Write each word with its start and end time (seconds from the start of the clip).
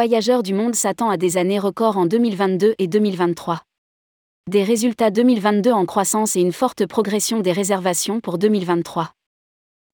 Voyageurs 0.00 0.44
du 0.44 0.54
monde 0.54 0.76
s'attend 0.76 1.10
à 1.10 1.16
des 1.16 1.38
années 1.38 1.58
records 1.58 1.96
en 1.96 2.06
2022 2.06 2.76
et 2.78 2.86
2023. 2.86 3.62
Des 4.48 4.62
résultats 4.62 5.10
2022 5.10 5.72
en 5.72 5.86
croissance 5.86 6.36
et 6.36 6.40
une 6.40 6.52
forte 6.52 6.86
progression 6.86 7.40
des 7.40 7.50
réservations 7.50 8.20
pour 8.20 8.38
2023. 8.38 9.10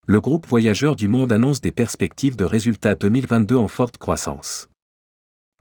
Le 0.07 0.21
groupe 0.21 0.46
Voyageurs 0.46 0.95
du 0.95 1.09
monde 1.09 1.32
annonce 1.32 1.62
des 1.62 1.73
perspectives 1.73 2.37
de 2.37 2.45
résultats 2.45 2.95
2022 2.95 3.57
en 3.57 3.67
forte 3.67 3.96
croissance. 3.96 4.69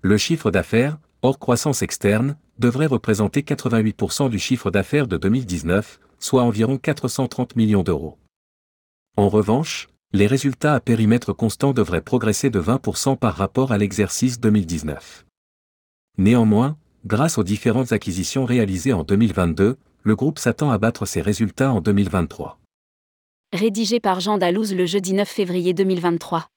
Le 0.01 0.17
chiffre 0.17 0.51
d'affaires, 0.51 0.97
hors 1.21 1.39
croissance 1.39 1.81
externe, 1.81 2.35
devrait 2.59 2.87
représenter 2.87 3.43
88% 3.43 4.29
du 4.29 4.39
chiffre 4.39 4.71
d'affaires 4.71 5.07
de 5.07 5.15
2019, 5.15 6.01
soit 6.19 6.43
environ 6.43 6.77
430 6.77 7.55
millions 7.55 7.83
d'euros. 7.83 8.17
En 9.15 9.29
revanche, 9.29 9.87
les 10.15 10.27
résultats 10.27 10.75
à 10.75 10.79
périmètre 10.79 11.33
constant 11.33 11.73
devraient 11.73 12.01
progresser 12.01 12.51
de 12.51 12.61
20% 12.61 13.17
par 13.17 13.35
rapport 13.35 13.71
à 13.71 13.79
l'exercice 13.79 14.39
2019. 14.39 15.25
Néanmoins, 16.19 16.77
grâce 17.05 17.39
aux 17.39 17.43
différentes 17.43 17.91
acquisitions 17.91 18.45
réalisées 18.45 18.93
en 18.93 19.03
2022, 19.03 19.77
le 20.03 20.15
groupe 20.15 20.37
s'attend 20.37 20.69
à 20.69 20.77
battre 20.77 21.07
ses 21.07 21.21
résultats 21.21 21.71
en 21.71 21.81
2023. 21.81 22.59
Rédigé 23.53 23.99
par 23.99 24.19
Jean 24.19 24.37
Dalouse 24.37 24.75
le 24.75 24.85
jeudi 24.85 25.13
9 25.13 25.27
février 25.27 25.73
2023. 25.73 26.47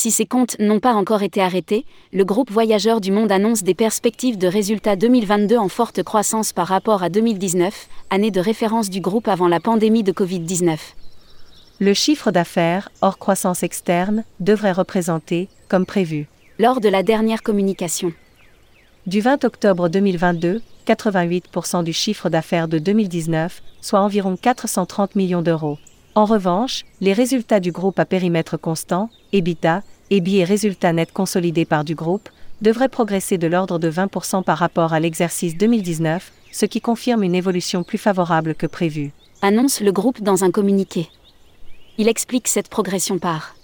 Si 0.00 0.12
ces 0.12 0.26
comptes 0.26 0.56
n'ont 0.60 0.78
pas 0.78 0.94
encore 0.94 1.24
été 1.24 1.42
arrêtés, 1.42 1.84
le 2.12 2.24
groupe 2.24 2.52
Voyageurs 2.52 3.00
du 3.00 3.10
Monde 3.10 3.32
annonce 3.32 3.64
des 3.64 3.74
perspectives 3.74 4.38
de 4.38 4.46
résultats 4.46 4.94
2022 4.94 5.56
en 5.56 5.66
forte 5.68 6.04
croissance 6.04 6.52
par 6.52 6.68
rapport 6.68 7.02
à 7.02 7.08
2019, 7.08 7.88
année 8.10 8.30
de 8.30 8.38
référence 8.38 8.90
du 8.90 9.00
groupe 9.00 9.26
avant 9.26 9.48
la 9.48 9.58
pandémie 9.58 10.04
de 10.04 10.12
Covid-19. 10.12 10.78
Le 11.80 11.94
chiffre 11.94 12.30
d'affaires, 12.30 12.90
hors 13.02 13.18
croissance 13.18 13.64
externe, 13.64 14.22
devrait 14.38 14.70
représenter, 14.70 15.48
comme 15.66 15.84
prévu, 15.84 16.28
lors 16.60 16.80
de 16.80 16.88
la 16.88 17.02
dernière 17.02 17.42
communication. 17.42 18.12
Du 19.08 19.20
20 19.20 19.42
octobre 19.42 19.88
2022, 19.88 20.62
88% 20.86 21.82
du 21.82 21.92
chiffre 21.92 22.30
d'affaires 22.30 22.68
de 22.68 22.78
2019, 22.78 23.64
soit 23.80 23.98
environ 23.98 24.36
430 24.36 25.16
millions 25.16 25.42
d'euros. 25.42 25.76
En 26.18 26.24
revanche, 26.24 26.84
les 27.00 27.12
résultats 27.12 27.60
du 27.60 27.70
groupe 27.70 28.00
à 28.00 28.04
périmètre 28.04 28.56
constant, 28.56 29.08
EBITDA, 29.32 29.82
EBI 30.10 30.38
et 30.38 30.44
résultats 30.44 30.92
nets 30.92 31.12
consolidés 31.12 31.64
par 31.64 31.84
du 31.84 31.94
groupe, 31.94 32.28
devraient 32.60 32.88
progresser 32.88 33.38
de 33.38 33.46
l'ordre 33.46 33.78
de 33.78 33.90
20% 33.90 34.42
par 34.42 34.58
rapport 34.58 34.92
à 34.92 35.00
l'exercice 35.00 35.56
2019, 35.56 36.32
ce 36.50 36.66
qui 36.66 36.80
confirme 36.80 37.22
une 37.22 37.34
évolution 37.34 37.82
plus 37.84 37.98
favorable 37.98 38.54
que 38.54 38.66
prévue. 38.66 39.12
Annonce 39.42 39.80
le 39.80 39.92
groupe 39.92 40.20
dans 40.20 40.44
un 40.44 40.50
communiqué. 40.50 41.08
Il 41.98 42.08
explique 42.08 42.48
cette 42.48 42.68
progression 42.68 43.18
par 43.18 43.54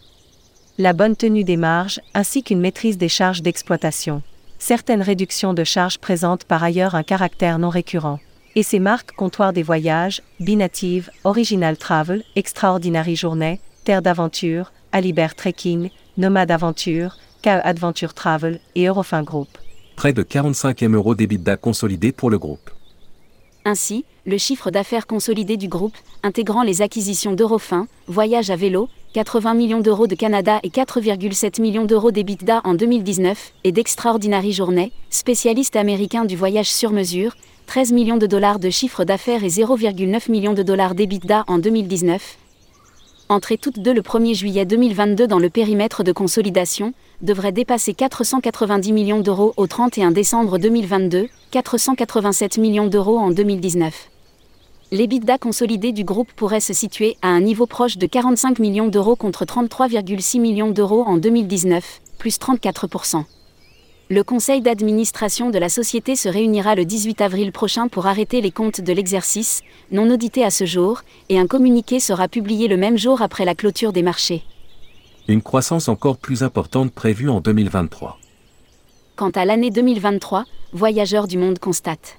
la 0.77 0.93
bonne 0.93 1.15
tenue 1.15 1.45
des 1.45 1.57
marges 1.57 2.01
ainsi 2.15 2.43
qu'une 2.43 2.61
maîtrise 2.61 2.99
des 2.99 3.09
charges 3.09 3.43
d'exploitation. 3.43 4.23
Certaines 4.59 5.03
réductions 5.03 5.55
de 5.55 5.63
charges 5.63 5.99
présentent 5.99 6.45
par 6.45 6.65
ailleurs 6.65 6.97
un 6.97 7.05
caractère 7.05 7.61
non 7.61 7.69
récurrent 7.69 8.19
et 8.57 8.63
ses 8.63 8.79
marques 8.79 9.13
Comptoir 9.13 9.53
des 9.53 9.63
Voyages, 9.63 10.23
Binative, 10.41 11.11
Original 11.25 11.77
Travel, 11.77 12.23
Extraordinary 12.37 13.17
Journée, 13.17 13.61
Terre 13.85 14.03
d'Aventure, 14.03 14.73
Alibert 14.93 15.35
Trekking, 15.35 15.91
Nomade 16.17 16.53
Aventure, 16.53 17.19
KE 17.43 17.61
Adventure 17.65 18.15
Travel 18.15 18.61
et 18.77 18.87
Eurofin 18.87 19.25
Group. 19.25 19.49
Près 19.97 20.13
de 20.13 20.23
45 20.23 20.81
M 20.85 20.95
euros 20.95 21.17
d'EBITDA 21.17 21.57
consolidé 21.57 22.13
pour 22.13 22.31
le 22.31 22.39
groupe. 22.39 22.71
Ainsi, 23.65 24.05
le 24.25 24.39
chiffre 24.39 24.71
d'affaires 24.71 25.09
consolidé 25.09 25.57
du 25.57 25.67
groupe, 25.67 25.97
intégrant 26.23 26.63
les 26.63 26.83
acquisitions 26.83 27.33
d'Eurofin, 27.33 27.89
Voyage 28.07 28.51
à 28.51 28.57
vélo, 28.57 28.89
80 29.15 29.55
millions 29.55 29.81
d'euros 29.81 30.07
de 30.07 30.15
Canada 30.15 30.61
et 30.63 30.69
4,7 30.69 31.61
millions 31.61 31.85
d'euros 31.85 32.13
d'EBITDA 32.13 32.61
en 32.63 32.75
2019, 32.75 33.53
et 33.65 33.73
d'Extraordinary 33.73 34.53
Journée, 34.53 34.93
spécialiste 35.11 35.75
américain 35.75 36.25
du 36.25 36.37
voyage 36.37 36.71
sur 36.71 36.93
mesure, 36.93 37.35
13 37.67 37.93
millions 37.93 38.19
de 38.19 38.27
dollars 38.27 38.61
de 38.61 38.71
chiffre 38.71 39.05
d'affaires 39.05 39.43
et 39.43 39.49
0,9 39.49 40.31
millions 40.31 40.55
de 40.55 40.63
dollars 40.63 40.95
d'EBITDA 40.95 41.43
en 41.49 41.59
2019. 41.59 42.39
Entrées 43.35 43.59
toutes 43.59 43.81
deux 43.81 43.93
le 43.93 44.01
1er 44.01 44.33
juillet 44.33 44.65
2022 44.65 45.27
dans 45.27 45.41
le 45.41 45.51
périmètre 45.51 46.05
de 46.05 46.13
consolidation, 46.13 46.95
devrait 47.21 47.51
dépasser 47.51 47.93
490 47.93 48.93
millions 48.93 49.19
d'euros 49.19 49.55
au 49.57 49.67
31 49.67 50.13
décembre 50.13 50.57
2022, 50.57 51.27
487 51.51 52.59
millions 52.59 52.87
d'euros 52.87 53.19
en 53.19 53.33
2019. 53.33 54.09
L'EBITDA 54.93 55.39
consolidé 55.39 55.91
du 55.91 56.05
groupe 56.05 56.33
pourrait 56.37 56.61
se 56.61 56.73
situer 56.73 57.17
à 57.23 57.27
un 57.27 57.41
niveau 57.41 57.67
proche 57.67 57.99
de 57.99 58.07
45 58.07 58.61
millions 58.61 58.87
d'euros 58.87 59.17
contre 59.17 59.45
33,6 59.45 60.41
millions 60.41 60.71
d'euros 60.71 61.03
en 61.05 61.17
2019, 61.17 62.03
plus 62.19 62.39
34%. 62.39 63.25
Le 64.11 64.23
conseil 64.23 64.61
d'administration 64.61 65.49
de 65.49 65.59
la 65.59 65.71
société 65.71 66.15
se 66.15 66.29
réunira 66.29 66.75
le 66.75 66.85
18 66.85 67.23
avril 67.23 67.53
prochain 67.53 67.89
pour 67.89 68.07
arrêter 68.07 68.43
les 68.43 68.51
comptes 68.51 68.83
de 68.83 68.93
l'exercice, 68.93 69.63
non 69.93 70.11
audités 70.11 70.45
à 70.45 70.51
ce 70.51 70.67
jour, 70.67 71.01
et 71.31 71.39
un 71.39 71.47
communiqué 71.47 72.01
sera 72.01 72.29
publié 72.29 72.69
le 72.69 72.77
même 72.77 72.99
jour 72.99 73.23
après 73.23 73.47
la 73.47 73.55
clôture 73.55 73.95
des 73.95 74.03
marchés. 74.03 74.43
Une 75.27 75.41
croissance 75.41 75.89
encore 75.89 76.19
plus 76.19 76.43
importante 76.43 76.93
prévue 76.93 77.31
en 77.31 77.41
2023. 77.41 78.19
Quant 79.17 79.31
à 79.31 79.47
l'année 79.47 79.71
2023, 79.71 80.45
Voyageurs 80.75 81.27
du 81.27 81.39
Monde 81.39 81.59
constate 81.59 82.19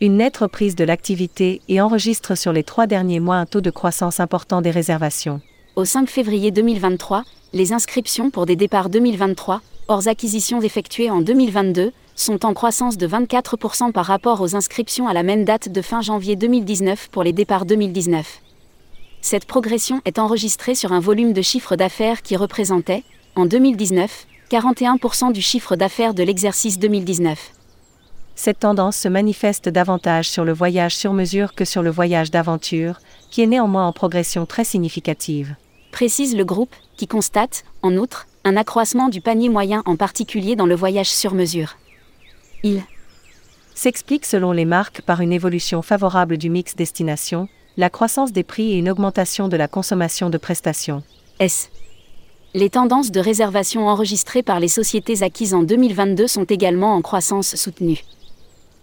une 0.00 0.18
nette 0.18 0.36
reprise 0.36 0.76
de 0.76 0.84
l'activité 0.84 1.60
et 1.68 1.80
enregistre 1.80 2.36
sur 2.36 2.52
les 2.52 2.62
trois 2.62 2.86
derniers 2.86 3.18
mois 3.18 3.34
un 3.34 3.46
taux 3.46 3.60
de 3.60 3.70
croissance 3.70 4.20
important 4.20 4.62
des 4.62 4.70
réservations. 4.70 5.40
Au 5.74 5.84
5 5.84 6.08
février 6.08 6.52
2023, 6.52 7.24
les 7.52 7.72
inscriptions 7.72 8.30
pour 8.30 8.46
des 8.46 8.54
départs 8.54 8.90
2023 8.90 9.60
hors 9.88 10.06
acquisitions 10.06 10.60
effectuées 10.60 11.10
en 11.10 11.20
2022, 11.22 11.92
sont 12.14 12.44
en 12.44 12.52
croissance 12.52 12.98
de 12.98 13.08
24% 13.08 13.92
par 13.92 14.04
rapport 14.04 14.40
aux 14.40 14.54
inscriptions 14.54 15.08
à 15.08 15.14
la 15.14 15.22
même 15.22 15.44
date 15.44 15.70
de 15.70 15.82
fin 15.82 16.02
janvier 16.02 16.36
2019 16.36 17.08
pour 17.10 17.22
les 17.22 17.32
départs 17.32 17.64
2019. 17.64 18.40
Cette 19.20 19.46
progression 19.46 20.00
est 20.04 20.18
enregistrée 20.18 20.74
sur 20.74 20.92
un 20.92 21.00
volume 21.00 21.32
de 21.32 21.42
chiffre 21.42 21.74
d'affaires 21.74 22.22
qui 22.22 22.36
représentait, 22.36 23.02
en 23.34 23.46
2019, 23.46 24.26
41% 24.50 25.32
du 25.32 25.42
chiffre 25.42 25.74
d'affaires 25.74 26.14
de 26.14 26.22
l'exercice 26.22 26.78
2019. 26.78 27.52
Cette 28.34 28.60
tendance 28.60 28.96
se 28.96 29.08
manifeste 29.08 29.68
davantage 29.68 30.28
sur 30.28 30.44
le 30.44 30.52
voyage 30.52 30.94
sur 30.94 31.12
mesure 31.12 31.54
que 31.54 31.64
sur 31.64 31.82
le 31.82 31.90
voyage 31.90 32.30
d'aventure, 32.30 33.00
qui 33.30 33.42
est 33.42 33.46
néanmoins 33.46 33.86
en 33.86 33.92
progression 33.92 34.46
très 34.46 34.64
significative. 34.64 35.56
Précise 35.90 36.36
le 36.36 36.44
groupe, 36.44 36.74
qui 36.96 37.08
constate, 37.08 37.64
en 37.82 37.96
outre, 37.96 38.26
un 38.48 38.56
accroissement 38.56 39.10
du 39.10 39.20
panier 39.20 39.50
moyen 39.50 39.82
en 39.84 39.96
particulier 39.96 40.56
dans 40.56 40.64
le 40.64 40.74
voyage 40.74 41.10
sur 41.10 41.34
mesure. 41.34 41.76
Il 42.62 42.82
s'explique 43.74 44.24
selon 44.24 44.52
les 44.52 44.64
marques 44.64 45.02
par 45.02 45.20
une 45.20 45.34
évolution 45.34 45.82
favorable 45.82 46.38
du 46.38 46.48
mix 46.48 46.74
destination, 46.74 47.48
la 47.76 47.90
croissance 47.90 48.32
des 48.32 48.42
prix 48.42 48.72
et 48.72 48.78
une 48.78 48.88
augmentation 48.88 49.48
de 49.48 49.56
la 49.58 49.68
consommation 49.68 50.30
de 50.30 50.38
prestations. 50.38 51.02
S. 51.38 51.70
Les 52.54 52.70
tendances 52.70 53.10
de 53.10 53.20
réservation 53.20 53.86
enregistrées 53.86 54.42
par 54.42 54.60
les 54.60 54.68
sociétés 54.68 55.22
acquises 55.22 55.52
en 55.52 55.62
2022 55.62 56.26
sont 56.26 56.44
également 56.44 56.94
en 56.94 57.02
croissance 57.02 57.54
soutenue. 57.54 58.02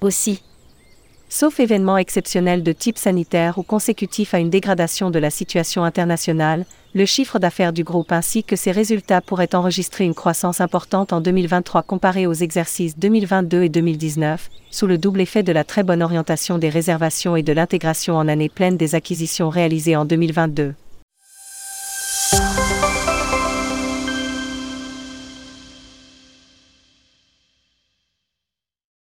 Aussi, 0.02 0.44
Sauf 1.28 1.60
événement 1.60 1.98
exceptionnel 1.98 2.62
de 2.62 2.72
type 2.72 3.00
sanitaire 3.00 3.58
ou 3.58 3.64
consécutif 3.64 4.36
à 4.36 4.40
une 4.40 4.52
dégradation 4.52 5.10
de 5.10 5.18
la 5.18 5.32
situation 5.32 5.84
internationale, 5.84 6.66
le 6.96 7.06
chiffre 7.06 7.40
d'affaires 7.40 7.74
du 7.74 7.84
groupe 7.84 8.14
ainsi 8.14 8.46
que 8.46 8.56
ses 8.56 8.72
résultats 8.72 9.20
pourraient 9.20 9.54
enregistrer 9.54 10.06
une 10.06 10.14
croissance 10.14 10.62
importante 10.62 11.12
en 11.12 11.20
2023 11.20 11.84
comparée 11.84 12.26
aux 12.26 12.34
exercices 12.34 12.98
2022 12.98 13.64
et 13.64 13.70
2019, 13.70 14.50
sous 14.72 14.88
le 14.88 14.98
double 14.98 15.20
effet 15.20 15.44
de 15.44 15.52
la 15.52 15.66
très 15.66 15.84
bonne 15.84 16.02
orientation 16.02 16.58
des 16.58 16.70
réservations 16.70 17.36
et 17.36 17.44
de 17.44 17.52
l'intégration 17.52 18.16
en 18.16 18.30
année 18.30 18.48
pleine 18.48 18.78
des 18.78 18.96
acquisitions 18.96 19.50
réalisées 19.50 19.98
en 19.98 20.06
2022. 20.06 20.74